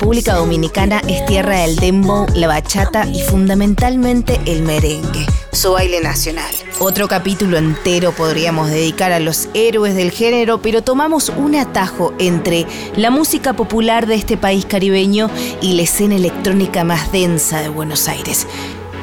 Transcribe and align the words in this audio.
República 0.00 0.36
Dominicana 0.36 1.02
es 1.08 1.26
tierra 1.26 1.58
del 1.58 1.76
dembow, 1.76 2.26
la 2.34 2.46
bachata 2.46 3.06
y 3.06 3.20
fundamentalmente 3.20 4.40
el 4.46 4.62
merengue, 4.62 5.26
su 5.52 5.72
baile 5.72 6.00
nacional. 6.00 6.50
Otro 6.78 7.06
capítulo 7.06 7.58
entero 7.58 8.12
podríamos 8.12 8.70
dedicar 8.70 9.12
a 9.12 9.20
los 9.20 9.50
héroes 9.52 9.94
del 9.94 10.10
género, 10.10 10.62
pero 10.62 10.80
tomamos 10.82 11.28
un 11.28 11.54
atajo 11.54 12.14
entre 12.18 12.66
la 12.96 13.10
música 13.10 13.52
popular 13.52 14.06
de 14.06 14.14
este 14.14 14.38
país 14.38 14.64
caribeño 14.64 15.28
y 15.60 15.74
la 15.74 15.82
escena 15.82 16.16
electrónica 16.16 16.82
más 16.82 17.12
densa 17.12 17.60
de 17.60 17.68
Buenos 17.68 18.08
Aires. 18.08 18.46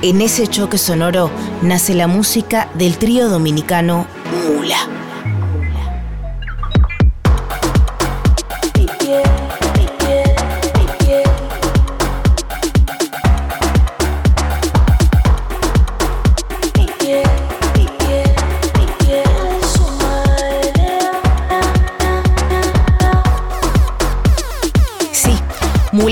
En 0.01 0.19
ese 0.19 0.47
choque 0.47 0.79
sonoro 0.79 1.29
nace 1.61 1.93
la 1.93 2.07
música 2.07 2.71
del 2.73 2.97
trío 2.97 3.29
dominicano 3.29 4.07
Mula. 4.47 4.96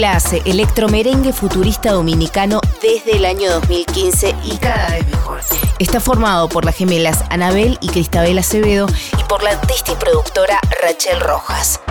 Hace 0.05 0.43
electromerengue 0.45 1.33
futurista 1.33 1.91
dominicano 1.91 2.61
desde 2.81 3.17
el 3.17 3.25
año 3.25 3.49
2015 3.51 4.35
y 4.43 4.55
cada 4.57 4.91
vez 4.91 5.07
mejor. 5.07 5.41
Está 5.79 5.99
formado 5.99 6.47
por 6.47 6.63
las 6.63 6.75
gemelas 6.75 7.23
Anabel 7.29 7.79
y 7.81 7.87
Cristabel 7.87 8.37
Acevedo 8.37 8.87
y 9.19 9.23
por 9.23 9.41
la 9.43 9.51
artista 9.51 9.93
y 9.93 9.95
productora 9.95 10.59
Rachel 10.83 11.19
Rojas. 11.19 11.81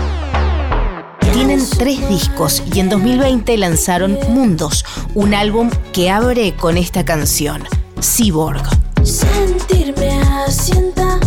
Tienen 1.33 1.69
tres 1.77 2.09
discos 2.09 2.63
y 2.73 2.79
en 2.79 2.89
2020 2.89 3.59
lanzaron 3.59 4.17
Mundos, 4.29 4.85
un 5.15 5.35
álbum 5.35 5.71
que 5.93 6.09
abre 6.09 6.55
con 6.55 6.77
esta 6.77 7.05
canción, 7.05 7.65
Cyborg. 8.01 8.63
Sentirme 9.03 10.21
asienta 10.47 11.19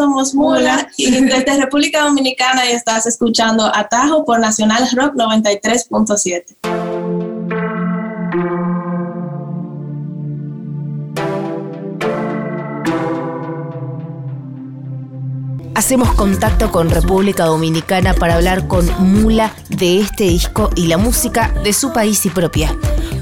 somos 0.00 0.34
Mula 0.34 0.88
y 0.96 1.10
desde 1.10 1.60
República 1.60 2.04
Dominicana 2.04 2.64
y 2.64 2.72
estás 2.72 3.04
escuchando 3.04 3.70
Atajo 3.74 4.24
por 4.24 4.40
Nacional 4.40 4.88
Rock 4.96 5.14
93.7. 5.14 6.56
Hacemos 15.74 16.14
contacto 16.14 16.72
con 16.72 16.88
República 16.88 17.44
Dominicana 17.44 18.14
para 18.14 18.36
hablar 18.36 18.66
con 18.68 18.86
Mula 19.00 19.52
de 19.68 20.00
este 20.00 20.24
disco 20.24 20.70
y 20.76 20.86
la 20.86 20.96
música 20.96 21.52
de 21.62 21.74
su 21.74 21.92
país 21.92 22.24
y 22.24 22.30
propia. 22.30 22.74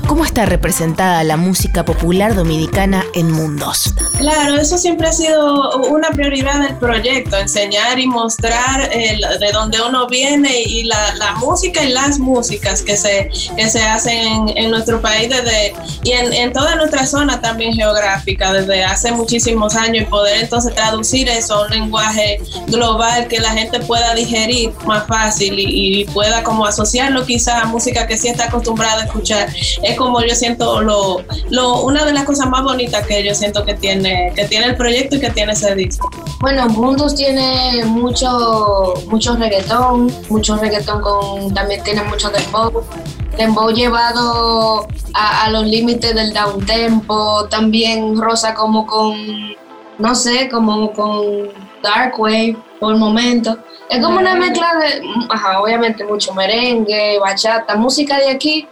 ¿Cómo 0.09 0.25
está 0.25 0.47
representada 0.47 1.23
la 1.23 1.37
música 1.37 1.85
popular 1.85 2.35
dominicana 2.35 3.05
en 3.13 3.31
Mundos? 3.31 3.93
Claro, 4.17 4.57
eso 4.57 4.79
siempre 4.79 5.07
ha 5.07 5.13
sido 5.13 5.77
una 5.83 6.09
prioridad 6.09 6.63
del 6.63 6.77
proyecto, 6.79 7.37
enseñar 7.37 7.99
y 7.99 8.07
mostrar 8.07 8.89
de 8.89 9.53
dónde 9.53 9.79
uno 9.87 10.07
viene 10.09 10.63
y 10.63 10.85
la, 10.85 11.35
música 11.39 11.85
y 11.85 11.91
las 11.91 12.19
músicas 12.19 12.81
que 12.81 12.97
se, 12.97 13.31
que 13.55 13.69
se 13.69 13.83
hacen 13.83 14.49
en, 14.57 14.71
nuestro 14.71 15.03
país 15.03 15.29
desde, 15.29 15.75
y 16.03 16.13
en, 16.13 16.53
toda 16.55 16.75
nuestra 16.77 17.05
zona 17.05 17.43
también 17.43 17.75
geográfica 17.75 18.51
desde 18.55 18.83
hace 18.83 19.13
muchísimos 19.13 19.77
años 19.77 20.05
y 20.05 20.07
poder 20.07 20.41
entonces 20.41 20.75
traducir 20.75 21.29
eso 21.29 21.55
a 21.55 21.67
un 21.67 21.71
lenguaje 21.71 22.41
global 22.69 23.29
que 23.29 23.41
la 23.41 23.51
gente 23.51 23.79
pueda 23.81 24.15
digerir 24.15 24.73
más 24.87 25.07
fácil 25.07 25.55
y, 25.59 26.07
pueda 26.15 26.43
como 26.43 26.65
asociarlo 26.65 27.27
quizás 27.27 27.63
a 27.63 27.67
música 27.67 28.07
que 28.07 28.17
sí 28.17 28.29
está 28.29 28.45
acostumbrada 28.45 29.03
a 29.03 29.05
escuchar. 29.05 29.49
Es 29.83 29.98
como 29.99 30.23
yo 30.23 30.35
siento 30.35 30.81
lo, 30.81 31.23
lo, 31.51 31.83
una 31.83 32.05
de 32.05 32.13
las 32.13 32.25
cosas 32.25 32.49
más 32.49 32.63
bonitas 32.63 33.07
que 33.07 33.23
yo 33.23 33.35
siento 33.35 33.65
que 33.65 33.75
tiene, 33.75 34.33
que 34.35 34.47
tiene 34.47 34.67
el 34.67 34.77
proyecto 34.77 35.17
y 35.17 35.21
que 35.21 35.31
tiene 35.31 35.53
ese 35.53 35.75
disco. 35.75 36.11
Bueno, 36.41 36.69
Mundos 36.69 37.15
tiene 37.15 37.85
mucho, 37.85 38.95
mucho 39.09 39.37
reggaetón, 39.37 40.11
mucho 40.31 40.57
reggaetón 40.57 41.03
con, 41.03 41.53
también 41.53 41.83
tiene 41.83 42.03
mucho 42.05 42.31
dembow. 42.31 42.85
Dembow 43.37 43.71
llevado 43.71 44.87
a, 45.15 45.45
a 45.45 45.51
los 45.51 45.65
límites 45.65 46.15
del 46.15 46.33
down 46.33 46.65
tempo, 46.65 47.47
también 47.49 48.17
rosa 48.17 48.55
como 48.55 48.87
con, 48.87 49.17
no 49.99 50.15
sé, 50.15 50.49
como 50.49 50.93
con 50.93 51.51
dark 51.83 52.19
wave 52.19 52.57
por 52.81 52.95
el 52.95 52.99
momento. 52.99 53.59
Es 53.91 54.03
como 54.03 54.19
una 54.19 54.35
mezcla 54.35 54.75
de, 54.75 55.03
ajá, 55.31 55.61
obviamente 55.61 56.05
mucho 56.05 56.35
merengue, 56.35 57.19
bachata, 57.19 57.75
música 57.77 58.19
de 58.19 58.31
aquí 58.31 58.69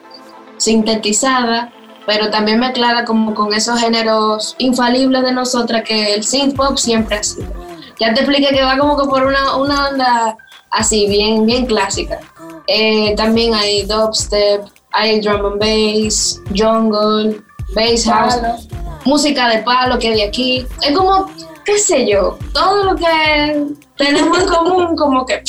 sintetizada, 0.56 1.72
pero 2.06 2.30
también 2.30 2.60
mezclada 2.60 3.04
como 3.04 3.34
con 3.34 3.52
esos 3.52 3.80
géneros 3.80 4.54
infalibles 4.58 5.22
de 5.22 5.32
nosotras 5.32 5.82
que 5.82 6.14
el 6.14 6.24
synth 6.24 6.56
pop 6.56 6.76
siempre 6.76 7.16
ha 7.16 7.22
sido. 7.22 7.52
Ya 7.98 8.14
te 8.14 8.20
expliqué 8.20 8.54
que 8.54 8.62
va 8.62 8.78
como 8.78 8.96
que 8.96 9.08
por 9.08 9.24
una, 9.24 9.56
una 9.56 9.88
onda 9.88 10.36
así, 10.70 11.06
bien, 11.08 11.46
bien 11.46 11.66
clásica. 11.66 12.20
Eh, 12.66 13.14
también 13.16 13.54
hay 13.54 13.84
dubstep, 13.84 14.66
hay 14.92 15.20
drum 15.20 15.46
and 15.46 15.60
bass, 15.60 16.40
jungle, 16.54 17.42
bass 17.74 18.04
house, 18.04 18.68
música 19.04 19.48
de 19.48 19.58
palo 19.58 19.98
que 19.98 20.10
de 20.10 20.24
aquí. 20.24 20.66
Es 20.82 20.96
como, 20.96 21.30
qué 21.64 21.78
sé 21.78 22.08
yo, 22.08 22.38
todo 22.52 22.84
lo 22.84 22.96
que 22.96 23.66
tenemos 23.96 24.38
en 24.38 24.48
común, 24.48 24.96
como 24.96 25.24
que. 25.24 25.42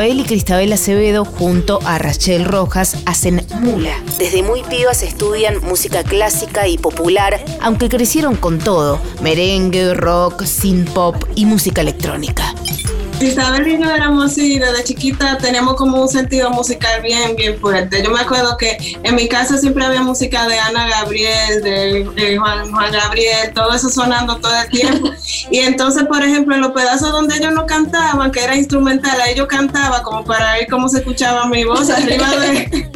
Anabel 0.00 0.20
y 0.20 0.24
Cristabel 0.24 0.72
Acevedo 0.72 1.26
junto 1.26 1.78
a 1.84 1.98
Rachel 1.98 2.46
Rojas 2.46 2.96
hacen 3.04 3.44
Mula. 3.60 3.92
Desde 4.18 4.42
muy 4.42 4.62
pibas 4.62 5.02
estudian 5.02 5.60
música 5.62 6.04
clásica 6.04 6.66
y 6.66 6.78
popular, 6.78 7.38
aunque 7.60 7.90
crecieron 7.90 8.34
con 8.34 8.58
todo, 8.60 8.98
merengue, 9.20 9.92
rock, 9.92 10.44
synth 10.44 10.88
pop 10.94 11.16
y 11.34 11.44
música 11.44 11.82
electrónica. 11.82 12.54
Isabel 13.26 13.68
y 13.68 13.78
yo 13.78 13.90
éramos 13.90 14.32
así, 14.32 14.58
desde 14.58 14.84
chiquita 14.84 15.36
teníamos 15.38 15.74
como 15.74 16.00
un 16.00 16.08
sentido 16.08 16.50
musical 16.50 17.02
bien, 17.02 17.36
bien 17.36 17.58
fuerte. 17.58 18.02
Yo 18.02 18.10
me 18.10 18.20
acuerdo 18.20 18.56
que 18.56 18.78
en 19.02 19.14
mi 19.14 19.28
casa 19.28 19.58
siempre 19.58 19.84
había 19.84 20.02
música 20.02 20.48
de 20.48 20.58
Ana 20.58 20.88
Gabriel, 20.88 21.62
de, 21.62 22.38
Juan, 22.38 22.92
Gabriel, 22.92 23.52
todo 23.54 23.74
eso 23.74 23.90
sonando 23.90 24.38
todo 24.38 24.52
el 24.62 24.70
tiempo. 24.70 25.10
y 25.50 25.58
entonces, 25.58 26.04
por 26.04 26.22
ejemplo, 26.22 26.54
en 26.54 26.62
los 26.62 26.72
pedazos 26.72 27.12
donde 27.12 27.36
ellos 27.36 27.52
no 27.52 27.66
cantaban, 27.66 28.30
que 28.30 28.42
era 28.42 28.56
instrumental, 28.56 29.18
yo 29.36 29.46
cantaba 29.46 30.02
como 30.02 30.24
para 30.24 30.54
ver 30.54 30.66
cómo 30.68 30.88
se 30.88 30.98
escuchaba 30.98 31.46
mi 31.46 31.64
voz 31.64 31.90
arriba 31.90 32.28
de, 32.36 32.90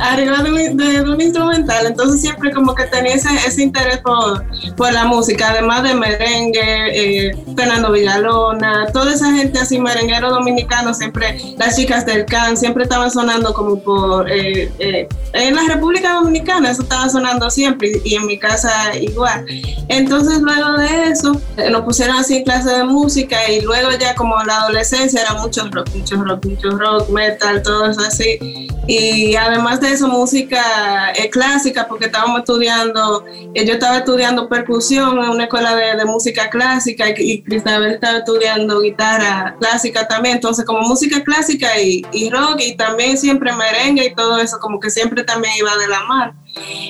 arriba 0.00 0.42
de, 0.42 1.02
un 1.02 1.20
instrumental. 1.20 1.86
Entonces 1.86 2.20
siempre 2.20 2.52
como 2.52 2.74
que 2.74 2.84
tenía 2.84 3.14
ese, 3.14 3.28
ese 3.46 3.62
interés 3.62 3.98
por, 3.98 4.44
por, 4.76 4.92
la 4.92 5.04
música, 5.04 5.50
además 5.50 5.82
de 5.82 5.94
merengue, 5.94 7.28
eh, 7.28 7.36
Fernando 7.56 7.92
Villalona, 7.92 8.86
toda 8.92 9.12
esa 9.12 9.32
gente 9.32 9.58
así 9.58 9.76
y 9.76 9.80
merenguero 9.80 10.30
dominicano, 10.30 10.92
siempre 10.94 11.38
las 11.56 11.76
chicas 11.76 12.04
del 12.06 12.24
CAN, 12.24 12.56
siempre 12.56 12.84
estaban 12.84 13.10
sonando 13.10 13.54
como 13.54 13.80
por... 13.80 14.30
Eh, 14.30 14.70
eh, 14.78 15.08
en 15.32 15.54
la 15.54 15.62
República 15.62 16.14
Dominicana 16.14 16.70
eso 16.70 16.82
estaba 16.82 17.08
sonando 17.08 17.50
siempre 17.50 17.92
y, 18.04 18.14
en 18.14 18.26
mi 18.26 18.38
casa 18.38 18.96
igual. 18.96 19.44
Entonces 19.88 20.40
luego 20.40 20.78
de 20.78 21.10
eso 21.10 21.40
eh, 21.56 21.70
nos 21.70 21.82
pusieron 21.82 22.16
así 22.16 22.42
clases 22.42 22.76
de 22.76 22.84
música 22.84 23.36
y 23.50 23.60
luego 23.60 23.90
ya 23.98 24.14
como 24.14 24.42
la 24.44 24.62
adolescencia 24.62 25.22
era 25.22 25.34
mucho 25.34 25.68
rock, 25.70 25.88
mucho 25.94 26.16
rock, 26.16 26.44
mucho 26.44 26.70
rock, 26.70 27.08
metal, 27.10 27.62
todo 27.62 27.90
eso 27.90 28.00
así. 28.00 28.68
Y 28.86 29.36
además 29.36 29.80
de 29.80 29.89
eso 29.90 30.08
música 30.08 31.12
clásica 31.30 31.86
porque 31.88 32.06
estábamos 32.06 32.40
estudiando, 32.40 33.24
yo 33.54 33.72
estaba 33.72 33.98
estudiando 33.98 34.48
percusión 34.48 35.18
en 35.22 35.30
una 35.30 35.44
escuela 35.44 35.74
de, 35.74 35.96
de 35.96 36.04
música 36.04 36.48
clásica 36.50 37.08
y, 37.10 37.14
y 37.18 37.42
Cristabel 37.42 37.92
estaba 37.92 38.18
estudiando 38.18 38.80
guitarra 38.80 39.56
clásica 39.58 40.06
también, 40.08 40.36
entonces 40.36 40.64
como 40.64 40.80
música 40.82 41.22
clásica 41.22 41.68
y, 41.80 42.30
rock 42.30 42.60
y 42.60 42.76
también 42.76 43.18
siempre 43.18 43.52
merengue 43.52 44.06
y 44.06 44.14
todo 44.14 44.38
eso, 44.38 44.58
como 44.60 44.78
que 44.78 44.90
siempre 44.90 45.24
también 45.24 45.54
iba 45.58 45.76
de 45.76 45.88
la 45.88 46.04
mano. 46.04 46.34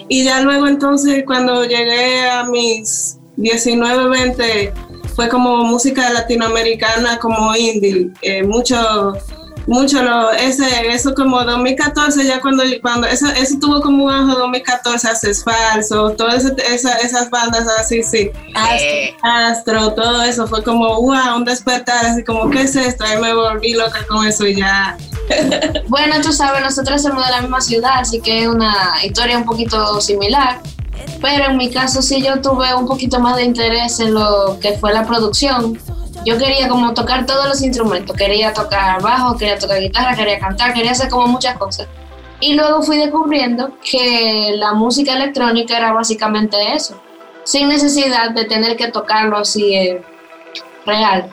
Y 0.08 0.24
ya 0.24 0.40
luego 0.40 0.66
entonces 0.66 1.24
cuando 1.26 1.64
llegué 1.64 2.28
a 2.28 2.44
mis 2.44 3.18
19, 3.36 4.08
20, 4.08 4.72
fue 5.14 5.28
como 5.28 5.64
música 5.64 6.10
latinoamericana, 6.12 7.18
como 7.18 7.54
indie, 7.56 8.10
eh, 8.22 8.42
mucho 8.42 9.14
mucho 9.66 10.02
lo, 10.02 10.30
ese, 10.32 10.88
eso 10.88 11.14
como 11.14 11.42
2014, 11.44 12.24
ya 12.24 12.40
cuando, 12.40 12.62
cuando 12.80 13.06
eso, 13.06 13.26
eso 13.26 13.56
tuvo 13.60 13.80
como 13.80 14.04
un 14.04 14.10
año 14.10 14.34
2014, 14.36 15.08
haces 15.08 15.44
falso, 15.44 16.10
todas 16.10 16.44
esa, 16.44 16.94
esas 16.98 17.30
bandas 17.30 17.66
así, 17.78 18.02
sí, 18.02 18.30
Astro, 19.22 19.92
todo 19.92 20.22
eso 20.22 20.46
fue 20.46 20.62
como, 20.62 21.00
wow, 21.00 21.36
un 21.36 21.44
despertar, 21.44 22.06
así 22.06 22.24
como, 22.24 22.50
¿qué 22.50 22.62
es 22.62 22.76
esto? 22.76 23.04
Ahí 23.04 23.20
me 23.20 23.34
volví 23.34 23.74
loca 23.74 24.04
con 24.08 24.26
eso 24.26 24.46
y 24.46 24.56
ya. 24.56 24.96
bueno, 25.88 26.16
tú 26.22 26.32
sabes, 26.32 26.62
nosotros 26.62 27.02
somos 27.02 27.24
de 27.24 27.30
la 27.30 27.40
misma 27.42 27.60
ciudad, 27.60 28.00
así 28.00 28.20
que 28.20 28.42
es 28.42 28.48
una 28.48 28.74
historia 29.04 29.38
un 29.38 29.44
poquito 29.44 30.00
similar. 30.00 30.60
Pero 31.20 31.50
en 31.50 31.56
mi 31.56 31.70
caso 31.70 32.02
sí 32.02 32.22
yo 32.22 32.40
tuve 32.40 32.74
un 32.74 32.86
poquito 32.86 33.20
más 33.20 33.36
de 33.36 33.44
interés 33.44 34.00
en 34.00 34.14
lo 34.14 34.58
que 34.60 34.76
fue 34.78 34.92
la 34.92 35.06
producción 35.06 35.78
yo 36.24 36.38
quería 36.38 36.68
como 36.68 36.92
tocar 36.94 37.26
todos 37.26 37.46
los 37.46 37.62
instrumentos, 37.62 38.16
quería 38.16 38.52
tocar 38.52 39.00
bajo, 39.02 39.36
quería 39.36 39.58
tocar 39.58 39.80
guitarra, 39.80 40.14
quería 40.14 40.38
cantar, 40.38 40.72
quería 40.72 40.92
hacer 40.92 41.08
como 41.08 41.26
muchas 41.26 41.56
cosas. 41.56 41.86
Y 42.40 42.54
luego 42.54 42.82
fui 42.82 42.96
descubriendo 42.96 43.72
que 43.82 44.52
la 44.56 44.72
música 44.72 45.14
electrónica 45.14 45.76
era 45.76 45.92
básicamente 45.92 46.56
eso, 46.74 47.00
sin 47.44 47.68
necesidad 47.68 48.30
de 48.30 48.44
tener 48.44 48.76
que 48.76 48.88
tocarlo 48.88 49.36
así 49.36 49.74
eh, 49.74 50.02
real. 50.86 51.30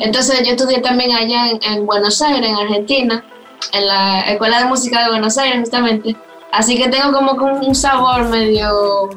Entonces 0.00 0.46
yo 0.46 0.52
estudié 0.52 0.80
también 0.80 1.12
allá 1.12 1.46
en, 1.62 1.86
Buenos 1.86 2.20
Aires, 2.20 2.48
en 2.48 2.56
Argentina, 2.56 3.24
en 3.72 3.86
la 3.86 4.20
Escuela 4.22 4.58
de 4.58 4.66
Música 4.66 5.02
de 5.04 5.10
Buenos 5.10 5.38
Aires 5.38 5.60
justamente. 5.60 6.14
Así 6.52 6.76
que 6.76 6.88
tengo 6.88 7.12
como 7.12 7.32
un 7.32 7.74
sabor 7.74 8.24
medio 8.28 9.08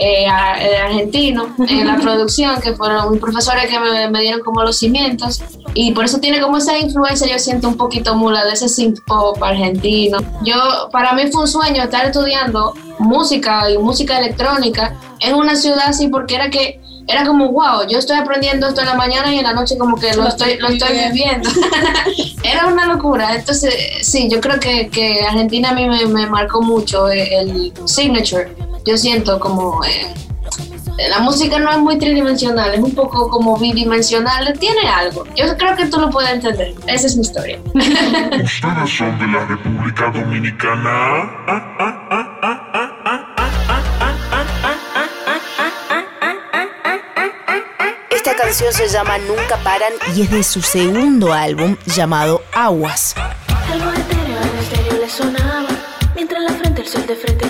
eh, 0.00 0.26
eh, 0.26 0.76
argentino 0.76 1.56
en 1.68 1.84
la 1.84 1.96
producción, 2.00 2.60
que 2.60 2.72
fueron 2.72 3.18
profesores 3.18 3.66
que 3.66 3.80
me, 3.80 4.20
dieron 4.20 4.40
como 4.42 4.62
los 4.62 4.78
cimientos. 4.78 5.42
Y 5.74 5.90
por 5.90 6.04
eso 6.04 6.20
tiene 6.20 6.40
como 6.40 6.58
esa 6.58 6.78
influencia, 6.78 7.26
yo 7.26 7.36
siento 7.40 7.66
un 7.66 7.76
poquito 7.76 8.14
mula 8.14 8.44
de 8.44 8.52
ese 8.52 8.68
synth 8.68 9.00
pop 9.04 9.42
argentino. 9.42 10.18
Yo, 10.44 10.88
para 10.92 11.14
mí 11.14 11.22
fue 11.32 11.42
un 11.42 11.48
sueño 11.48 11.82
estar 11.82 12.06
estudiando 12.06 12.74
música 13.00 13.68
y 13.68 13.78
música 13.78 14.20
electrónica 14.20 14.96
en 15.18 15.34
una 15.34 15.56
ciudad 15.56 15.88
así, 15.88 16.06
porque 16.06 16.36
era 16.36 16.48
que 16.48 16.80
era 17.08 17.24
como, 17.24 17.50
wow, 17.50 17.88
yo 17.88 17.98
estoy 17.98 18.18
aprendiendo 18.18 18.68
esto 18.68 18.82
en 18.82 18.86
la 18.86 18.94
mañana 18.94 19.34
y 19.34 19.38
en 19.38 19.44
la 19.44 19.52
noche 19.54 19.76
como 19.78 19.96
que 19.96 20.14
lo 20.14 20.28
estoy, 20.28 20.58
lo 20.58 20.68
estoy 20.68 20.96
viviendo. 21.10 21.50
era 22.44 22.66
una 22.66 22.86
locura. 22.86 23.34
Entonces, 23.34 23.74
sí, 24.02 24.28
yo 24.30 24.40
creo 24.40 24.60
que, 24.60 24.88
que 24.90 25.22
Argentina 25.22 25.70
a 25.70 25.74
mí 25.74 25.88
me, 25.88 26.06
me 26.06 26.26
marcó 26.26 26.62
mucho 26.62 27.08
el 27.08 27.72
signature 27.86 28.67
yo 28.88 28.96
siento 28.96 29.38
como 29.38 29.84
eh, 29.84 30.14
la 31.10 31.20
música 31.20 31.58
no 31.58 31.70
es 31.70 31.78
muy 31.78 31.98
tridimensional, 31.98 32.72
es 32.72 32.80
un 32.80 32.94
poco 32.94 33.28
como 33.28 33.58
bidimensional, 33.58 34.58
tiene 34.58 34.88
algo. 34.88 35.24
Yo 35.36 35.44
creo 35.58 35.76
que 35.76 35.86
tú 35.86 36.00
lo 36.00 36.08
puedes 36.08 36.30
entender. 36.30 36.74
Esa 36.86 37.06
es 37.06 37.16
mi 37.16 37.22
historia. 37.22 37.60
¿Ustedes 37.74 38.90
son 38.96 39.18
de 39.18 39.26
la 39.26 39.44
República 39.44 40.10
Dominicana? 40.10 41.30
Esta 48.10 48.34
canción 48.34 48.72
se 48.72 48.88
llama 48.88 49.18
Nunca 49.18 49.58
Paran 49.62 49.92
y 50.16 50.22
es 50.22 50.30
de 50.30 50.42
su 50.42 50.62
segundo 50.62 51.34
álbum 51.34 51.76
llamado 51.84 52.42
Aguas. 52.54 53.14
Algo 53.70 53.90
etéreo 53.92 54.38
en 54.40 54.58
estéreo 54.58 55.00
le 55.00 55.10
sonaba, 55.10 55.68
mientras 56.14 56.42
la 56.42 56.52
frente 56.52 56.80
el 56.80 56.88
sol 56.88 57.06
de 57.06 57.14
frente 57.14 57.48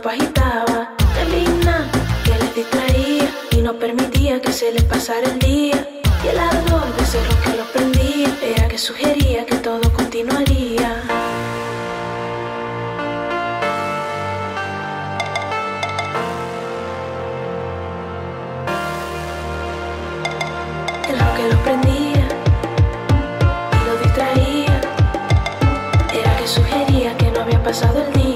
cuerpo 0.00 0.08
agitaba. 0.10 0.94
Delina 1.14 1.90
que 2.24 2.30
les 2.38 2.54
distraía 2.54 3.28
y 3.52 3.56
no 3.62 3.74
permitía 3.74 4.40
que 4.40 4.52
se 4.52 4.72
les 4.72 4.84
pasara 4.84 5.26
el 5.26 5.38
día. 5.38 5.88
Y 6.24 6.28
el 6.28 6.38
ardor 6.38 6.86
de 6.96 7.02
rock 7.02 7.42
que 7.44 7.56
lo 7.56 7.64
prendía 7.72 8.28
era 8.42 8.68
que 8.68 8.78
sugería 8.78 9.46
que 9.46 9.56
todo 9.56 9.92
continuaría. 9.92 11.02
El 21.08 21.18
rock 21.18 21.36
que 21.36 21.48
lo 21.54 21.62
prendía. 21.62 21.98
pasado 27.68 28.02
el 28.02 28.12
día. 28.14 28.27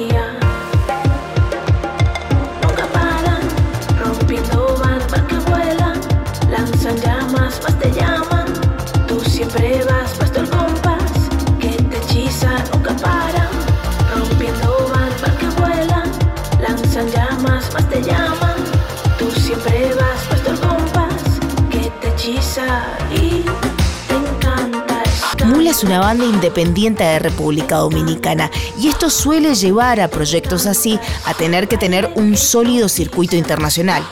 Mula 25.47 25.71
es 25.71 25.83
una 25.85 26.00
banda 26.00 26.25
independiente 26.25 27.05
de 27.05 27.19
República 27.19 27.76
Dominicana 27.76 28.50
y 28.81 28.88
esto 28.88 29.11
suele 29.11 29.55
llevar 29.55 30.00
a 30.00 30.09
proyectos 30.09 30.67
así 30.67 30.99
a 31.25 31.35
tener 31.35 31.69
que 31.69 31.76
tener 31.76 32.11
un 32.14 32.37
sólido 32.37 32.88
circuito 32.88 33.37
internacional. 33.37 34.02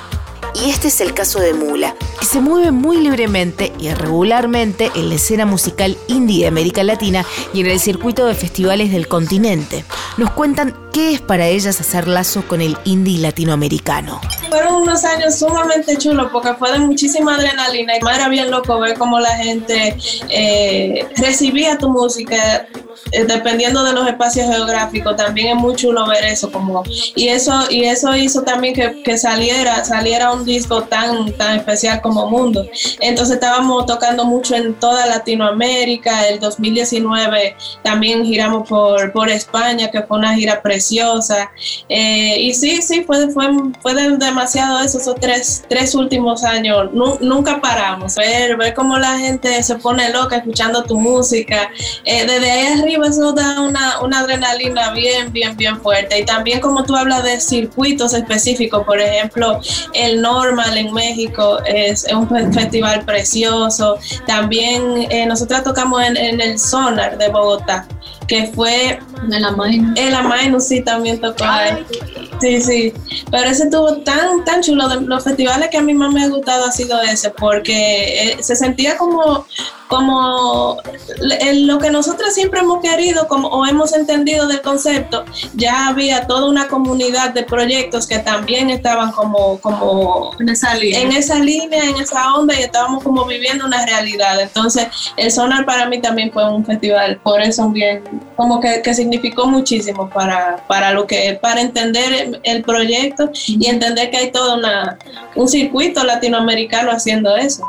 Y 0.54 0.70
este 0.70 0.88
es 0.88 1.00
el 1.00 1.14
caso 1.14 1.38
de 1.38 1.54
Mula, 1.54 1.94
que 2.18 2.26
se 2.26 2.40
mueve 2.40 2.72
muy 2.72 2.98
libremente 2.98 3.72
y 3.78 3.88
regularmente 3.90 4.90
en 4.94 5.08
la 5.08 5.14
escena 5.14 5.46
musical 5.46 5.96
indie 6.08 6.42
de 6.42 6.48
América 6.48 6.82
Latina 6.82 7.24
y 7.54 7.60
en 7.60 7.68
el 7.68 7.80
circuito 7.80 8.26
de 8.26 8.34
festivales 8.34 8.90
del 8.90 9.06
continente. 9.06 9.84
Nos 10.16 10.30
cuentan 10.32 10.74
qué 10.92 11.14
es 11.14 11.20
para 11.20 11.46
ellas 11.46 11.80
hacer 11.80 12.08
lazo 12.08 12.42
con 12.46 12.60
el 12.60 12.76
indie 12.84 13.18
latinoamericano. 13.18 14.20
Fueron 14.48 14.82
unos 14.82 15.04
años 15.04 15.38
sumamente 15.38 15.96
chulos 15.96 16.28
porque 16.32 16.54
fue 16.54 16.72
de 16.72 16.78
muchísima 16.80 17.36
adrenalina 17.36 17.94
y 17.96 18.14
era 18.14 18.28
bien 18.28 18.50
loco 18.50 18.78
ver 18.80 18.98
cómo 18.98 19.20
la 19.20 19.36
gente 19.36 19.96
eh, 20.28 21.06
recibía 21.16 21.78
tu 21.78 21.88
música 21.88 22.66
eh, 23.12 23.24
dependiendo 23.24 23.82
de 23.82 23.92
los 23.92 24.06
espacios 24.06 24.46
geográficos, 24.46 25.16
también 25.16 25.48
es 25.48 25.56
muy 25.56 25.74
chulo 25.74 26.06
ver 26.06 26.24
eso 26.24 26.50
como 26.50 26.82
y 27.16 27.28
eso 27.28 27.52
y 27.70 27.84
eso 27.84 28.14
hizo 28.14 28.42
también 28.42 28.74
que, 28.74 29.02
que, 29.02 29.18
saliera 29.18 29.84
saliera 29.84 30.32
un 30.32 30.44
disco 30.44 30.82
tan 30.82 31.32
tan 31.32 31.56
especial 31.56 32.00
como 32.00 32.28
Mundo. 32.28 32.66
Entonces 33.00 33.34
estábamos 33.34 33.86
tocando 33.86 34.24
mucho 34.24 34.54
en 34.54 34.74
toda 34.74 35.06
Latinoamérica. 35.06 36.28
El 36.28 36.40
2019 36.40 37.56
también 37.82 38.24
giramos 38.24 38.68
por, 38.68 39.12
por 39.12 39.28
España, 39.28 39.90
que 39.90 40.02
fue 40.02 40.18
una 40.18 40.34
gira 40.34 40.60
preciosa. 40.62 40.79
Eh, 41.88 42.36
y 42.40 42.54
sí, 42.54 42.82
sí, 42.82 43.04
fue, 43.04 43.30
fue, 43.30 43.48
fue 43.80 43.94
demasiado 43.94 44.80
eso, 44.80 44.98
esos 44.98 45.16
tres, 45.16 45.64
tres 45.68 45.94
últimos 45.94 46.44
años. 46.44 46.90
nunca 46.92 47.60
paramos. 47.60 48.16
Ver, 48.16 48.56
ver 48.56 48.74
cómo 48.74 48.98
la 48.98 49.18
gente 49.18 49.62
se 49.62 49.76
pone 49.76 50.10
loca 50.10 50.36
escuchando 50.36 50.82
tu 50.84 50.98
música. 50.98 51.70
Eh, 52.04 52.26
desde 52.26 52.50
ahí 52.50 52.80
arriba 52.80 53.06
eso 53.06 53.32
da 53.32 53.60
una, 53.60 54.00
una 54.00 54.20
adrenalina 54.20 54.92
bien, 54.92 55.32
bien, 55.32 55.56
bien 55.56 55.80
fuerte. 55.80 56.20
Y 56.20 56.24
también 56.24 56.60
como 56.60 56.84
tú 56.84 56.96
hablas 56.96 57.24
de 57.24 57.40
circuitos 57.40 58.14
específicos, 58.14 58.84
por 58.84 59.00
ejemplo, 59.00 59.60
el 59.94 60.20
Normal 60.22 60.76
en 60.76 60.92
México 60.92 61.58
es, 61.64 62.06
un 62.12 62.28
festival 62.52 63.04
precioso. 63.04 63.98
También 64.26 65.06
eh, 65.10 65.26
nosotras 65.26 65.64
tocamos 65.64 66.02
en 66.02 66.40
el 66.40 66.58
Sonar 66.58 67.18
de 67.18 67.28
Bogotá 67.28 67.86
que 68.30 68.46
fue 68.54 69.00
en 69.28 69.42
la 69.42 69.50
Mainu. 69.50 69.92
En 69.96 70.12
la 70.12 70.22
Mainu 70.22 70.60
sí 70.60 70.82
también 70.82 71.20
tocó. 71.20 71.44
Sí, 72.40 72.62
sí. 72.62 72.92
Pero 73.28 73.50
ese 73.50 73.64
estuvo 73.64 73.96
tan, 74.02 74.44
tan 74.44 74.62
chulo. 74.62 74.88
De 74.88 75.00
los 75.00 75.24
festivales 75.24 75.68
que 75.68 75.78
a 75.78 75.82
mí 75.82 75.92
más 75.94 76.12
me 76.12 76.22
ha 76.22 76.28
gustado 76.28 76.64
ha 76.64 76.70
sido 76.70 77.02
ese, 77.02 77.30
porque 77.30 78.30
eh, 78.30 78.36
se 78.40 78.54
sentía 78.54 78.96
como, 78.96 79.46
como 79.90 80.80
lo 81.20 81.78
que 81.80 81.90
nosotros 81.90 82.32
siempre 82.32 82.60
hemos 82.60 82.80
querido 82.80 83.26
como, 83.26 83.48
o 83.48 83.66
hemos 83.66 83.92
entendido 83.92 84.46
del 84.46 84.62
concepto. 84.62 85.24
Ya 85.54 85.88
había 85.88 86.28
toda 86.28 86.48
una 86.48 86.68
comunidad 86.68 87.34
de 87.34 87.42
proyectos 87.42 88.06
que 88.06 88.20
también 88.20 88.70
estaban 88.70 89.10
como, 89.10 89.58
como 89.58 90.30
en 90.38 90.48
esa 90.48 90.76
línea. 90.76 91.00
En 91.00 91.10
esa 91.10 91.40
línea, 91.40 91.82
en 91.82 91.96
esa 91.96 92.34
onda, 92.34 92.54
y 92.54 92.62
estábamos 92.62 93.02
como 93.02 93.24
viviendo 93.24 93.66
una 93.66 93.84
realidad. 93.84 94.40
Entonces, 94.40 94.86
el 95.16 95.32
Sonar 95.32 95.66
para 95.66 95.88
mí 95.88 96.00
también 96.00 96.30
fue 96.30 96.48
un 96.48 96.64
festival, 96.64 97.18
por 97.24 97.42
eso 97.42 97.68
bien, 97.70 98.04
como 98.36 98.60
que, 98.60 98.82
que 98.82 98.94
significó 98.94 99.48
muchísimo 99.48 100.08
para, 100.08 100.64
para 100.68 100.92
lo 100.92 101.08
que, 101.08 101.36
para 101.42 101.60
entender 101.62 102.40
el 102.44 102.62
proyecto 102.62 103.28
y 103.44 103.66
entender 103.66 104.12
que 104.12 104.18
hay 104.18 104.30
todo 104.30 104.54
una, 104.54 104.96
un 105.34 105.48
circuito 105.48 106.04
latinoamericano 106.04 106.92
haciendo 106.92 107.36
eso. 107.36 107.66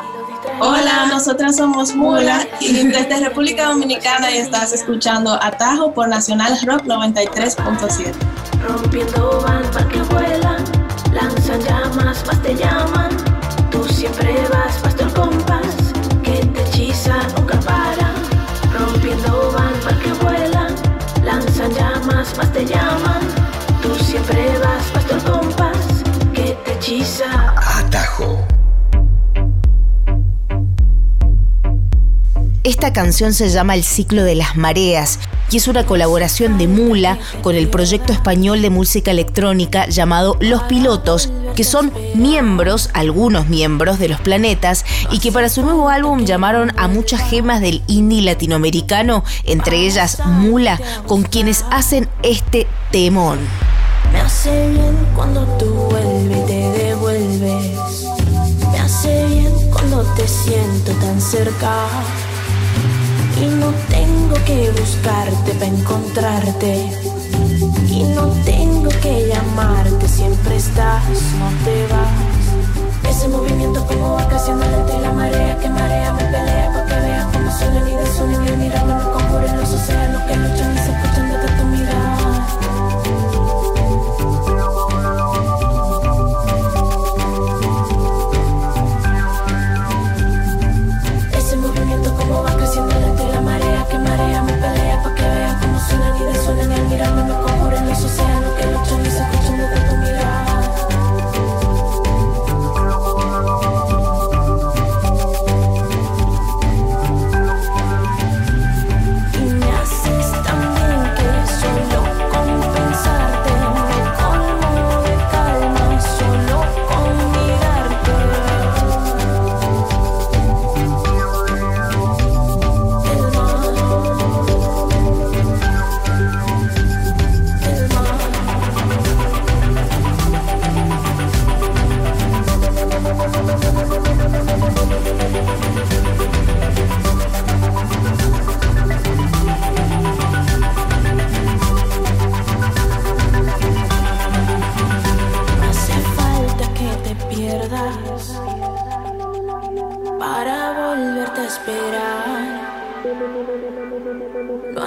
Hola, 0.59 1.05
nosotras 1.07 1.57
somos 1.57 1.93
Mula 1.95 2.47
y 2.59 2.73
desde 2.73 3.19
República 3.19 3.67
Dominicana 3.67 4.31
y 4.31 4.37
estás 4.37 4.73
escuchando 4.73 5.37
Atajo 5.41 5.93
por 5.93 6.07
Nacional 6.07 6.57
Rock 6.65 6.83
93.7. 6.85 8.13
Rompiendo 8.67 9.45
Esta 32.81 32.93
canción 32.93 33.31
se 33.31 33.47
llama 33.49 33.75
El 33.75 33.83
ciclo 33.83 34.23
de 34.23 34.33
las 34.33 34.57
mareas 34.57 35.19
y 35.51 35.57
es 35.57 35.67
una 35.67 35.85
colaboración 35.85 36.57
de 36.57 36.67
Mula 36.67 37.19
con 37.43 37.55
el 37.55 37.67
proyecto 37.67 38.11
español 38.11 38.63
de 38.63 38.71
música 38.71 39.11
electrónica 39.11 39.85
llamado 39.85 40.35
Los 40.39 40.63
Pilotos, 40.63 41.29
que 41.55 41.63
son 41.63 41.93
miembros, 42.15 42.89
algunos 42.93 43.47
miembros 43.49 43.99
de 43.99 44.07
los 44.09 44.19
planetas, 44.19 44.83
y 45.11 45.19
que 45.19 45.31
para 45.31 45.49
su 45.49 45.61
nuevo 45.61 45.89
álbum 45.89 46.25
llamaron 46.25 46.71
a 46.75 46.87
muchas 46.87 47.21
gemas 47.29 47.61
del 47.61 47.83
indie 47.85 48.23
latinoamericano, 48.23 49.23
entre 49.43 49.85
ellas 49.85 50.17
Mula, 50.25 50.81
con 51.05 51.21
quienes 51.21 51.63
hacen 51.69 52.09
este 52.23 52.65
temón. 52.89 53.37
Me 54.11 54.21
hace 54.21 54.69
bien 54.69 54.97
cuando 55.15 55.45
tú 55.59 55.67
vuelves 55.67 56.35
y 56.35 56.45
te 56.47 56.83
devuelves. 56.83 58.05
Me 58.71 58.79
hace 58.79 59.27
bien 59.27 59.51
cuando 59.71 60.01
te 60.15 60.27
siento 60.27 60.93
tan 60.93 61.21
cerca. 61.21 61.85
Y 63.41 63.45
no 63.45 63.73
tengo 63.89 64.35
que 64.45 64.69
buscarte 64.79 65.51
para 65.53 65.65
encontrarte. 65.65 66.91
Y 67.89 68.03
no 68.03 68.27
tengo 68.45 68.89
que 69.01 69.27
llamarte, 69.29 70.07
siempre 70.07 70.57
estás, 70.57 71.03
no 71.39 71.49
te 71.65 71.87
vas. 71.87 73.09
Ese 73.09 73.27
movimiento 73.27 73.83
como 73.87 74.13
va 74.13 74.27
creciendo 74.27 74.63
y 74.63 75.01
la 75.01 75.11
marea 75.11 75.57
que 75.57 75.69
marea 75.69 76.13
me 76.13 76.23
pelea 76.25 76.71
para 76.71 76.85
que 76.85 76.95
veas 76.95 77.25
cómo 77.33 77.51
suenan 77.57 77.89
y 77.89 77.95
desunen 77.95 78.47
y 78.47 78.57
mirándome 78.57 79.03
como 79.11 79.39
en 79.39 79.57
los 79.57 79.73
océanos 79.73 80.21
que 80.23 80.35
luchan 80.35 80.73
y 80.73 80.77
se 80.77 80.91
escuchan 80.91 81.30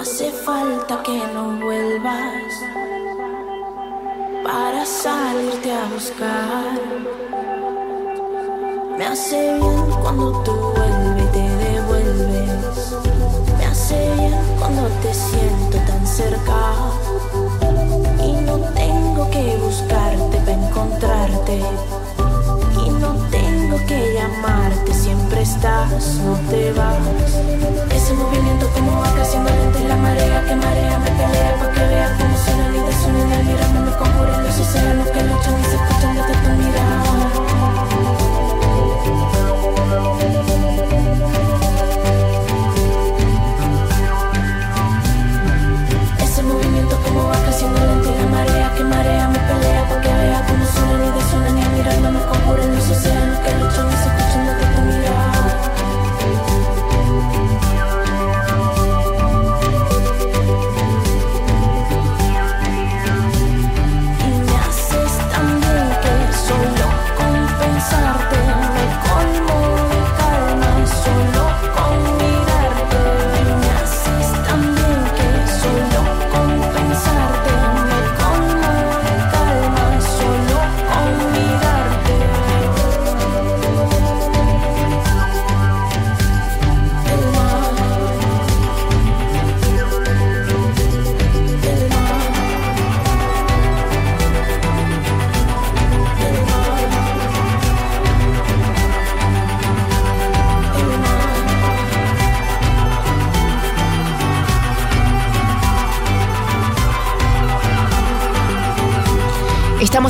hace 0.05 0.31
falta 0.31 1.01
que 1.01 1.17
no 1.33 1.57
vuelvas 1.65 2.53
para 4.43 4.85
salirte 4.85 5.71
a 5.71 5.85
buscar. 5.91 6.79
Me 8.99 9.03
hace 9.07 9.55
bien 9.55 9.85
cuando 10.03 10.43
tú 10.43 10.51
vuelves 10.75 11.23
y 11.23 11.27
te 11.33 11.45
devuelves. 11.65 12.95
Me 13.57 13.65
hace 13.65 14.13
bien 14.13 14.35
cuando 14.59 14.83
te 15.01 15.11
siento 15.11 15.77
tan 15.87 16.05
cerca. 16.05 16.61
Y 18.23 18.33
no 18.45 18.57
tengo 18.75 19.27
que 19.31 19.57
buscarte 19.57 20.37
para 20.37 20.67
encontrarte. 20.67 21.61
Que 23.87 24.13
llamarte, 24.15 24.93
siempre 24.95 25.43
estás, 25.43 26.15
no 26.25 26.33
te 26.49 26.73
vas. 26.73 26.97
Ese 27.93 28.13
movimiento 28.13 28.67
como 28.73 28.99
va 28.99 29.13
creciendo 29.13 29.49
lento 29.51 29.79
y 29.79 29.87
la 29.87 29.95
marea 29.95 30.43
que 30.47 30.55
marea 30.55 30.97
me 30.97 31.11
pelea 31.11 31.64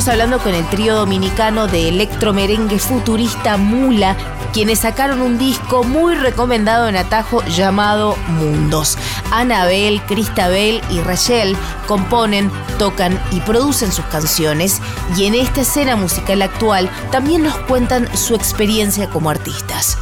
Hablando 0.08 0.38
con 0.38 0.54
el 0.54 0.64
trío 0.70 0.94
dominicano 0.94 1.66
de 1.66 1.88
electromerengue 1.88 2.78
futurista 2.78 3.56
Mula, 3.56 4.16
quienes 4.52 4.80
sacaron 4.80 5.20
un 5.20 5.36
disco 5.36 5.82
muy 5.82 6.14
recomendado 6.14 6.88
en 6.88 6.96
Atajo 6.96 7.42
llamado 7.46 8.14
Mundos. 8.28 8.96
Anabel, 9.32 10.00
Cristabel 10.02 10.80
y 10.90 11.00
Rachel 11.00 11.56
componen, 11.88 12.52
tocan 12.78 13.20
y 13.32 13.40
producen 13.40 13.90
sus 13.90 14.04
canciones 14.04 14.80
y 15.16 15.24
en 15.24 15.34
esta 15.34 15.62
escena 15.62 15.96
musical 15.96 16.40
actual 16.40 16.88
también 17.10 17.42
nos 17.42 17.56
cuentan 17.56 18.06
su 18.16 18.36
experiencia 18.36 19.08
como 19.10 19.30
artistas. 19.30 19.98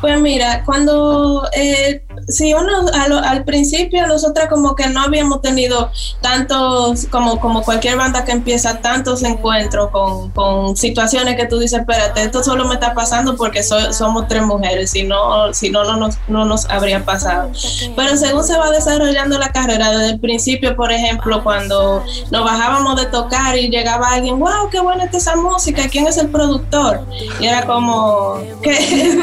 Pues 0.00 0.20
mira, 0.20 0.64
cuando 0.64 1.46
eh, 1.54 2.02
si 2.28 2.54
uno 2.54 2.86
al, 2.92 3.44
principio 3.44 4.06
nosotras 4.06 4.48
como 4.48 4.74
que 4.74 4.86
no 4.86 5.02
habíamos 5.02 5.42
tenido 5.42 5.90
tantos, 6.20 7.06
como, 7.10 7.40
como 7.40 7.62
cualquier 7.62 7.96
banda 7.96 8.24
que 8.24 8.32
empieza, 8.32 8.78
tantos 8.78 9.22
encuentros 9.22 9.90
con, 9.90 10.30
con 10.30 10.76
situaciones 10.76 11.36
que 11.36 11.46
tú 11.46 11.58
dices, 11.58 11.80
espérate, 11.80 12.22
esto 12.22 12.42
solo 12.42 12.66
me 12.66 12.74
está 12.74 12.94
pasando 12.94 13.36
porque 13.36 13.62
somos 13.62 14.28
tres 14.28 14.42
mujeres, 14.42 14.90
si 14.90 15.02
no, 15.02 15.52
si 15.52 15.70
no, 15.70 15.84
no 15.84 15.96
nos, 15.96 16.18
no 16.28 16.44
nos 16.44 16.66
habría 16.66 17.04
pasado. 17.04 17.50
Pero 17.96 18.16
según 18.16 18.44
se 18.44 18.56
va 18.56 18.70
desarrollando 18.70 19.38
la 19.38 19.50
carrera, 19.50 19.90
desde 19.90 20.14
el 20.14 20.20
principio, 20.20 20.76
por 20.76 20.92
ejemplo, 20.92 21.42
cuando 21.42 22.04
nos 22.30 22.44
bajábamos 22.44 22.96
de 22.96 23.06
tocar 23.06 23.56
y 23.56 23.68
llegaba 23.68 24.08
alguien, 24.10 24.38
wow, 24.38 24.68
qué 24.70 24.80
buena 24.80 25.04
está 25.04 25.18
esa 25.18 25.36
música, 25.36 25.88
¿quién 25.88 26.06
es 26.06 26.16
el 26.18 26.28
productor? 26.28 27.00
Y 27.40 27.46
era 27.46 27.66
como, 27.66 28.38
¿qué? 28.62 29.14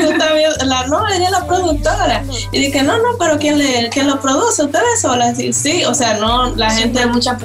la, 0.65 0.87
no, 0.87 1.07
ella 1.07 1.29
la 1.29 1.45
productora. 1.45 2.23
Y 2.51 2.59
dije, 2.59 2.83
no, 2.89 3.11
no, 3.11 3.17
pero 3.19 3.37
¿quién, 3.37 3.57
le, 3.57 3.89
quién 3.89 4.07
lo 4.07 4.19
produce? 4.19 4.63
¿Ustedes 4.63 5.01
solas? 5.01 5.37
Sí, 5.37 5.53
sí, 5.53 5.85
o 5.85 5.93
sea, 5.93 6.17
no, 6.17 6.55
la 6.55 6.71
gente 6.71 7.05
mucha 7.05 7.37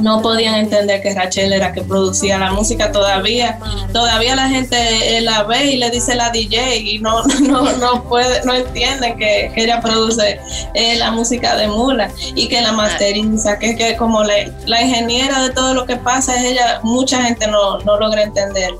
no 0.00 0.20
podían 0.20 0.56
entender 0.56 1.02
que 1.02 1.14
Rachel 1.14 1.52
era 1.52 1.72
que 1.72 1.82
producía 1.82 2.38
la 2.38 2.52
música 2.52 2.92
todavía. 2.92 3.58
Todavía 3.92 4.36
la 4.36 4.48
gente 4.48 4.76
eh, 5.16 5.20
la 5.20 5.42
ve 5.44 5.72
y 5.72 5.76
le 5.76 5.90
dice 5.90 6.14
la 6.14 6.30
DJ 6.30 6.76
y 6.76 6.98
no, 7.00 7.22
no, 7.24 7.72
no 7.76 8.04
puede, 8.04 8.44
no 8.44 8.54
entienden 8.54 9.16
que, 9.16 9.52
ella 9.56 9.80
produce 9.80 10.38
eh, 10.74 10.96
la 10.96 11.10
música 11.10 11.56
de 11.56 11.66
Mula 11.66 12.10
y 12.34 12.48
que 12.48 12.60
la 12.60 12.72
masteriza, 12.72 13.58
que, 13.58 13.74
que 13.74 13.96
como 13.96 14.22
la, 14.22 14.34
la, 14.66 14.82
ingeniera 14.82 15.42
de 15.42 15.50
todo 15.50 15.74
lo 15.74 15.86
que 15.86 15.96
pasa 15.96 16.36
es 16.36 16.52
ella, 16.52 16.80
mucha 16.82 17.22
gente 17.22 17.46
no, 17.46 17.78
no 17.80 17.98
logra 17.98 18.22
entender. 18.22 18.70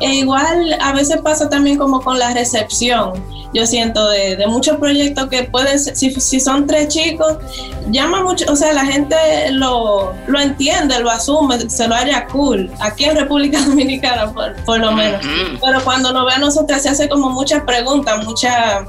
E 0.00 0.14
igual 0.14 0.76
a 0.80 0.92
veces 0.92 1.18
pasa 1.22 1.48
también 1.48 1.78
como 1.78 2.00
con 2.00 2.18
la 2.18 2.30
recepción 2.34 3.22
yo 3.54 3.66
siento, 3.66 4.08
de, 4.08 4.34
de 4.34 4.46
muchos 4.48 4.78
proyectos 4.78 5.23
que 5.28 5.44
pueden 5.44 5.78
ser, 5.78 5.96
si, 5.96 6.10
si, 6.12 6.40
son 6.40 6.66
tres 6.66 6.88
chicos, 6.88 7.38
llama 7.90 8.22
mucho, 8.22 8.44
o 8.50 8.56
sea, 8.56 8.72
la 8.72 8.84
gente 8.84 9.16
lo, 9.50 10.12
lo 10.26 10.40
entiende, 10.40 10.98
lo 11.00 11.10
asume, 11.10 11.68
se 11.68 11.88
lo 11.88 11.94
haya 11.94 12.26
cool, 12.26 12.70
aquí 12.80 13.04
en 13.04 13.16
República 13.16 13.60
Dominicana 13.66 14.32
por, 14.32 14.54
por 14.64 14.78
lo 14.80 14.92
menos. 14.92 15.20
Pero 15.60 15.84
cuando 15.84 16.12
nos 16.12 16.26
ve 16.26 16.32
a 16.32 16.38
nosotros 16.38 16.82
se 16.82 16.88
hace 16.88 17.08
como 17.08 17.30
muchas 17.30 17.62
preguntas, 17.64 18.24
muchas 18.24 18.84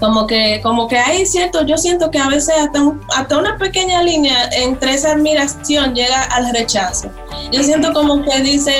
como 0.00 0.26
que, 0.26 0.60
como 0.62 0.88
que 0.88 0.98
hay 0.98 1.26
cierto, 1.26 1.64
yo 1.66 1.76
siento 1.76 2.10
que 2.10 2.18
a 2.18 2.28
veces 2.28 2.54
hasta, 2.58 2.80
hasta 3.14 3.38
una 3.38 3.58
pequeña 3.58 4.02
línea 4.02 4.48
entre 4.50 4.94
esa 4.94 5.12
admiración 5.12 5.94
llega 5.94 6.22
al 6.22 6.52
rechazo. 6.54 7.10
Yo 7.52 7.62
siento 7.62 7.92
como 7.92 8.22
que 8.22 8.40
dice, 8.40 8.72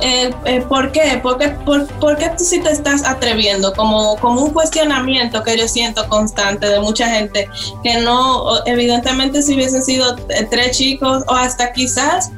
eh, 0.00 0.30
eh, 0.44 0.60
¿por 0.68 0.92
qué? 0.92 1.18
¿Por 1.22 1.38
qué, 1.38 1.48
por, 1.48 1.86
por 1.98 2.16
qué 2.16 2.30
tú 2.36 2.44
sí 2.44 2.60
te 2.60 2.70
estás 2.70 3.04
atreviendo? 3.04 3.72
Como, 3.72 4.16
como 4.16 4.42
un 4.42 4.52
cuestionamiento 4.52 5.42
que 5.42 5.56
yo 5.56 5.68
siento 5.68 6.08
constante 6.08 6.68
de 6.68 6.80
mucha 6.80 7.08
gente, 7.08 7.48
que 7.82 7.98
no, 7.98 8.64
evidentemente 8.66 9.42
si 9.42 9.54
hubiesen 9.54 9.82
sido 9.82 10.16
eh, 10.28 10.46
tres 10.50 10.76
chicos 10.76 11.24
o 11.26 11.34
hasta 11.34 11.72
quizás 11.72 12.30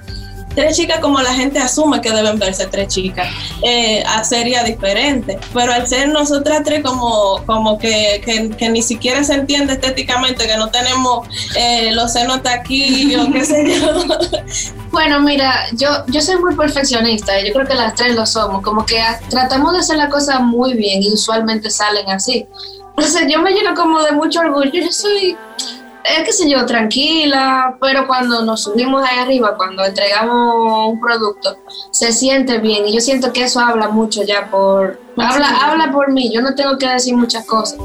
tres 0.55 0.77
chicas 0.77 1.01
como 1.01 1.21
la 1.21 1.35
gente 1.35 1.59
asume 1.59 2.01
que 2.01 2.11
deben 2.11 2.38
verse 2.38 2.67
tres 2.67 2.88
chicas, 2.88 3.29
eh, 3.62 4.05
sería 4.23 4.62
diferente. 4.64 5.38
Pero 5.53 5.73
al 5.73 5.87
ser 5.87 6.09
nosotras 6.09 6.62
tres 6.64 6.83
como, 6.83 7.43
como 7.47 7.79
que, 7.79 8.23
que, 8.59 8.69
ni 8.69 8.83
siquiera 8.83 9.23
se 9.25 9.35
entiende 9.35 9.75
estéticamente, 9.75 10.47
que 10.47 10.57
no 10.57 10.69
tenemos 10.71 11.27
eh, 11.57 11.93
los 11.93 12.12
senos 12.12 12.40
aquí 12.45 13.14
qué 13.33 13.45
sé 13.45 13.81
yo. 13.81 14.05
Bueno, 14.90 15.19
mira, 15.21 15.67
yo, 15.73 15.88
yo 16.07 16.21
soy 16.21 16.37
muy 16.37 16.55
perfeccionista, 16.55 17.40
yo 17.40 17.53
creo 17.53 17.67
que 17.67 17.75
las 17.75 17.97
tres 17.97 18.14
lo 18.14 18.25
somos, 18.27 18.62
como 18.62 18.87
que 18.87 19.03
tratamos 19.29 19.73
de 19.73 19.81
hacer 19.81 19.97
la 19.97 20.09
cosa 20.09 20.38
muy 20.38 20.75
bien 20.75 21.03
y 21.03 21.12
usualmente 21.12 21.69
salen 21.69 22.09
así. 22.11 22.47
Entonces 22.97 23.23
yo 23.29 23.43
me 23.43 23.51
lleno 23.51 23.75
como 23.75 24.01
de 24.05 24.12
mucho 24.12 24.38
orgullo, 24.38 24.71
yo 24.73 24.93
soy 24.93 25.37
es 26.05 26.25
que 26.25 26.33
sé 26.33 26.49
yo, 26.51 26.67
tranquila, 26.67 27.77
pero 27.81 28.07
cuando 28.07 28.43
nos 28.43 28.64
subimos 28.64 29.03
ahí 29.03 29.19
arriba, 29.19 29.57
cuando 29.57 29.85
entregamos 29.85 30.93
un 30.93 31.01
producto, 31.01 31.57
se 31.90 32.12
siente 32.12 32.59
bien 32.59 32.87
y 32.87 32.95
yo 32.95 33.01
siento 33.01 33.33
que 33.33 33.45
eso 33.45 33.61
habla 33.61 33.88
mucho 33.88 34.23
ya 34.23 34.51
por, 34.51 35.01
habla, 35.17 35.49
habla 35.62 35.93
por 35.93 36.12
mí, 36.12 36.31
yo 36.31 36.43
no 36.43 36.55
tengo 36.55 36.77
que 36.77 36.88
decir 36.88 37.17
muchas 37.17 37.47
cosas. 37.47 37.79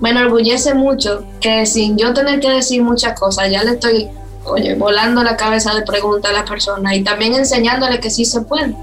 Me 0.00 0.10
enorgullece 0.10 0.74
mucho 0.74 1.24
que 1.40 1.64
sin 1.64 1.96
yo 1.96 2.12
tener 2.12 2.40
que 2.40 2.50
decir 2.50 2.82
muchas 2.82 3.18
cosas, 3.18 3.48
ya 3.50 3.62
le 3.62 3.72
estoy, 3.72 4.08
oye, 4.44 4.74
volando 4.74 5.22
la 5.22 5.36
cabeza 5.36 5.72
de 5.72 5.82
preguntas 5.82 6.32
a 6.32 6.34
las 6.34 6.50
personas 6.50 6.94
y 6.94 7.04
también 7.04 7.34
enseñándole 7.34 8.00
que 8.00 8.10
sí 8.10 8.24
se 8.24 8.40
puede. 8.40 8.74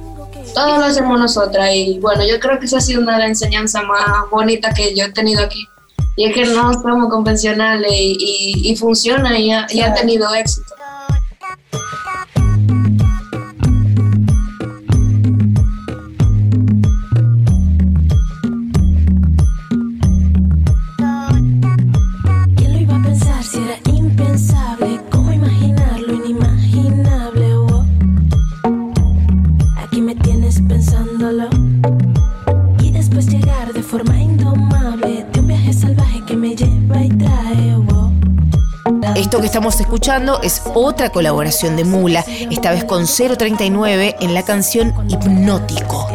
Todo 0.54 0.78
lo 0.78 0.86
hacemos 0.86 1.19
nosotras 1.19 1.69
y 1.73 2.00
bueno, 2.00 2.26
yo 2.26 2.39
creo 2.39 2.58
que 2.58 2.65
esa 2.65 2.78
ha 2.78 2.82
sido 2.82 3.02
una 3.02 3.13
de 3.13 3.19
las 3.19 3.28
enseñanzas 3.30 3.84
más 3.84 4.30
bonitas 4.32 4.73
que 4.73 4.95
yo 4.95 5.04
he 5.04 5.12
tenido 5.12 5.43
aquí 5.43 5.67
y 6.17 6.25
es 6.25 6.34
que 6.34 6.45
no 6.45 6.73
somos 6.73 7.10
convencionales 7.10 7.91
y, 7.93 8.75
funciona 8.75 9.39
y 9.39 9.51
ha, 9.51 9.67
y 9.69 9.82
ha 9.82 9.93
tenido 9.93 10.34
éxito. 10.34 10.76
Esto 39.38 39.43
que 39.43 39.47
estamos 39.50 39.80
escuchando 39.80 40.41
es 40.41 40.63
otra 40.73 41.12
colaboración 41.12 41.76
de 41.76 41.84
Mula, 41.84 42.26
esta 42.50 42.71
vez 42.71 42.84
con 42.86 43.06
039 43.06 44.15
en 44.19 44.34
la 44.34 44.41
canción 44.41 44.95
Hipnótico. 45.08 46.08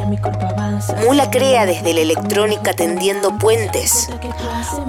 Mula 1.07 1.31
crea 1.31 1.65
desde 1.65 1.95
la 1.95 2.01
electrónica 2.01 2.73
tendiendo 2.73 3.39
puentes. 3.39 4.09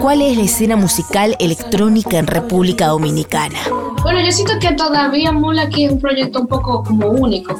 ¿Cuál 0.02 0.24
es 0.24 0.36
la 0.36 0.46
escena 0.46 0.76
musical 0.76 1.36
electrónica 1.38 2.17
en 2.17 2.26
República 2.26 2.88
Dominicana? 2.88 3.60
Bueno, 4.02 4.19
yo 4.22 4.32
siento 4.32 4.58
que 4.58 4.74
todavía 4.74 5.32
Mula 5.32 5.62
aquí 5.62 5.86
es 5.86 5.91
un 5.91 6.00
proyecto 6.00 6.41
un 6.41 6.48
poco 6.48 6.84
como 6.84 7.10
único. 7.10 7.54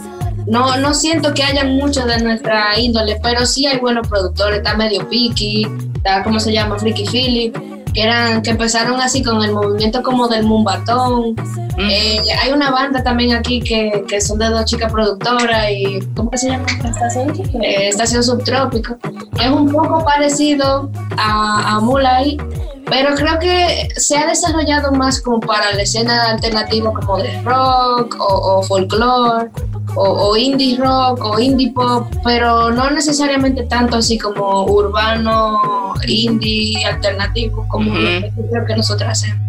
No, 0.48 0.76
no 0.78 0.96
siento 0.96 1.36
que 1.36 1.44
haya 1.44 1.66
muchos 1.66 2.08
de 2.08 2.18
nuestra 2.18 2.80
índole, 2.80 3.20
pero 3.22 3.46
sí 3.46 3.68
hay 3.68 3.78
buenos 3.78 4.08
productores. 4.08 4.58
Está 4.58 4.76
medio 4.76 5.08
Piki, 5.08 5.68
está, 5.98 6.24
¿cómo 6.24 6.40
se 6.40 6.52
llama? 6.52 6.80
Freaky 6.80 7.06
Philip 7.06 7.83
que 7.94 8.04
eran 8.04 8.42
que 8.42 8.52
empezaron 8.52 9.00
así 9.00 9.24
con 9.24 9.42
el 9.44 9.52
movimiento 9.52 10.02
como 10.02 10.28
del 10.28 10.44
mumbatón. 10.44 11.36
Eh, 11.78 12.20
hay 12.42 12.52
una 12.52 12.72
banda 12.72 13.04
también 13.04 13.34
aquí 13.34 13.62
que, 13.62 14.04
que, 14.08 14.22
son 14.22 14.40
de 14.40 14.50
dos 14.50 14.66
chicas 14.66 14.92
productoras 14.92 15.70
y 15.72 16.00
¿cómo 16.16 16.30
que 16.30 16.38
se 16.38 16.50
llama? 16.50 16.66
Estación, 16.84 17.30
eh, 17.62 17.90
Estación 17.90 18.24
Subtrópico. 18.24 18.98
Es 19.40 19.50
un 19.50 19.72
poco 19.72 20.04
parecido 20.04 20.92
a, 21.18 21.76
a 21.76 21.80
Mulay, 21.80 22.38
pero 22.86 23.16
creo 23.16 23.40
que 23.40 23.90
se 23.96 24.18
ha 24.18 24.28
desarrollado 24.28 24.92
más 24.92 25.22
como 25.22 25.40
para 25.40 25.74
la 25.74 25.82
escena 25.82 26.32
alternativa 26.32 26.92
como 26.94 27.18
de 27.18 27.42
rock 27.42 28.16
o, 28.20 28.58
o 28.60 28.64
folclore 28.64 29.50
o, 29.96 30.36
indie 30.36 30.78
rock 30.78 31.24
o 31.24 31.40
indie 31.40 31.72
pop, 31.72 32.08
pero 32.24 32.72
no 32.72 32.90
necesariamente 32.90 33.64
tanto 33.64 33.98
así 33.98 34.18
como 34.18 34.66
urbano, 34.66 35.94
indie, 36.08 36.86
alternativo, 36.86 37.66
como 37.70 37.83
creo 37.92 38.66
que 38.66 38.76
nosotros 38.76 39.10
hacemos. 39.10 39.44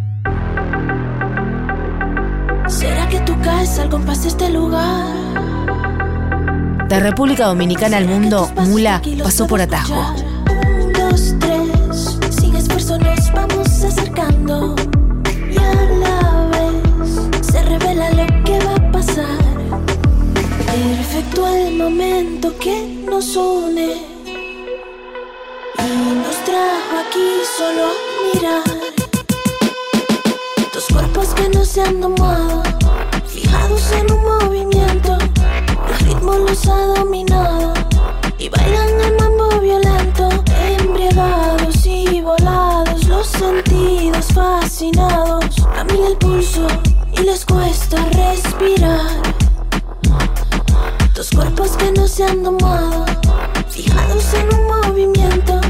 ¿Será 2.68 3.09
que 3.09 3.20
tú 3.20 3.35
caes 3.42 3.79
al 3.79 3.88
compás 3.90 4.23
de 4.23 4.29
este 4.29 4.51
lugar? 4.51 5.07
De 6.88 7.01
República 7.01 7.47
Dominicana 7.47 7.99
al 7.99 8.07
mundo, 8.07 8.51
Mula 8.57 9.01
pasó 9.23 9.47
por 9.47 9.61
atajo. 9.61 10.14
Un, 10.81 10.92
dos, 10.92 11.35
tres, 11.40 12.18
sin 12.31 12.57
esfuerzo 12.57 12.99
nos 12.99 13.33
vamos 13.33 13.85
acercando. 13.85 14.75
Y 15.51 15.57
a 15.57 15.75
la 16.01 16.49
vez 16.51 17.47
se 17.47 17.62
revela 17.62 18.11
lo 18.11 18.27
que 18.44 18.59
va 18.64 18.75
a 18.75 18.92
pasar. 18.92 19.38
Perfecto 20.66 21.47
el 21.55 21.77
momento 21.77 22.53
que 22.59 23.05
nos 23.09 23.37
une 23.37 24.14
y 25.79 26.14
nos 26.23 26.37
trajo 26.44 26.99
aquí 27.07 27.29
solo 27.57 27.85
a 27.85 28.04
mirar. 28.45 28.63
Dos 30.73 30.87
cuerpos 30.93 31.29
que 31.35 31.49
no 31.49 31.65
se 31.65 31.83
han 31.83 32.01
domado, 32.01 32.63
fijados 33.27 33.93
en 33.93 34.13
un 34.13 34.25
movimiento. 34.25 35.17
El 35.89 36.07
ritmo 36.07 36.33
los 36.35 36.67
ha 36.69 36.87
dominado 36.99 37.73
y 38.39 38.49
bailan 38.49 39.01
el 39.01 39.17
mambo 39.19 39.61
violento. 39.61 40.29
Embriagados 40.79 41.87
y 41.87 42.21
volados, 42.21 43.05
los 43.07 43.27
sentidos 43.27 44.27
fascinados. 44.35 45.57
A 45.79 45.85
mí 45.85 46.01
el 46.07 46.17
pulso 46.17 46.67
y 47.13 47.23
les 47.23 47.45
cuesta 47.45 48.05
respirar. 48.13 49.23
Dos 51.15 51.31
cuerpos 51.31 51.71
que 51.77 51.93
no 51.93 52.07
se 52.09 52.25
han 52.25 52.43
domado, 52.43 53.07
fijados 53.69 54.35
en 54.35 54.55
un 54.55 54.67
movimiento. 54.67 55.61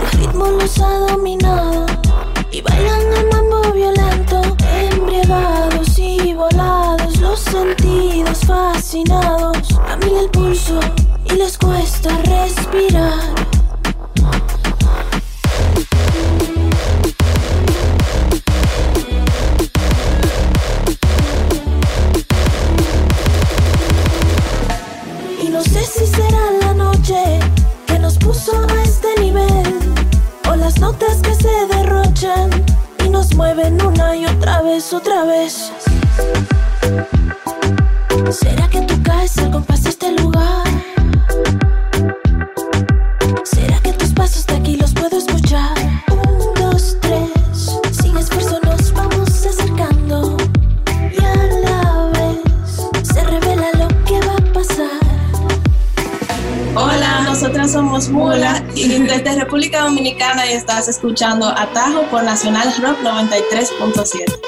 El 0.00 0.18
ritmo 0.18 0.46
los 0.46 0.78
ha 0.78 0.98
dominado 1.08 1.43
bailan 2.64 3.12
el 3.18 3.26
mambo 3.30 3.72
violento. 3.72 4.42
Embriagados 4.90 5.98
y 5.98 6.34
volados, 6.34 7.20
los 7.20 7.40
sentidos 7.40 8.40
fascinados. 8.46 9.56
A 9.88 9.94
el 9.94 10.30
pulso 10.30 10.80
y 11.26 11.34
les 11.34 11.56
cuesta 11.58 12.10
respirar. 12.24 13.03
Estás 60.54 60.86
escuchando 60.86 61.48
Atajo 61.48 62.02
por 62.10 62.22
Nacional 62.22 62.72
Rock 62.80 62.98
93.7. 63.02 64.40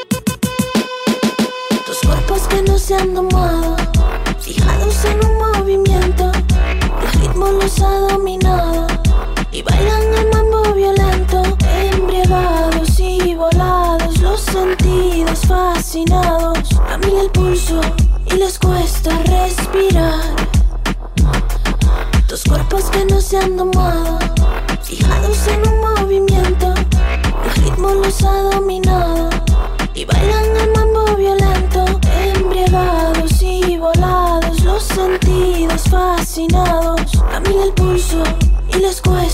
Dos 1.87 1.99
cuerpos 2.05 2.43
que 2.43 2.63
no 2.63 2.79
se 2.79 2.95
han 2.95 3.13
domado, 3.13 3.77
fijados 4.39 5.05
en 5.05 5.27
un 5.27 5.39
movimiento. 5.39 6.31
El 7.03 7.21
ritmo 7.21 7.49
los 7.49 7.81
ha 7.81 7.99
dominado 8.11 8.87
y 9.51 9.63
bailan 9.63 10.15
el 10.15 10.31
mambo 10.33 10.75
violento. 10.75 11.43
Embriagados 11.93 13.01
y 13.01 13.35
volados, 13.35 14.19
los 14.21 14.41
sentidos 14.41 15.41
fascinados. 15.47 16.59
A 16.89 16.95
el 16.95 17.31
pulso 17.33 17.81
y 18.27 18.35
les 18.37 18.59
cuesta 18.59 19.11
respirar. 19.25 20.21
Dos 22.29 22.45
cuerpos 22.45 22.85
que 22.91 23.05
no 23.07 23.21
se 23.21 23.39
han 23.39 23.57
domado, 23.57 24.19
fijados 24.83 25.49
en 25.49 25.69
un. 25.69 25.76
Los 27.95 28.23
ha 28.25 28.43
dominado 28.43 29.31
y 29.95 30.05
bailan 30.05 30.57
el 30.57 30.73
mambo 30.73 31.17
violento. 31.17 31.85
Embriagados 32.35 33.43
y 33.43 33.77
volados, 33.79 34.61
los 34.63 34.83
sentidos 34.83 35.83
fascinados. 35.91 37.01
A 37.33 37.41
mí 37.41 37.57
el 37.63 37.73
pulso 37.75 38.23
y 38.69 38.79
cuesta 38.81 38.97
respirar. 39.01 39.26